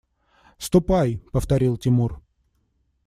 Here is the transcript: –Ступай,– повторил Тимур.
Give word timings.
–Ступай,– 0.57 1.21
повторил 1.31 1.77
Тимур. 1.77 2.23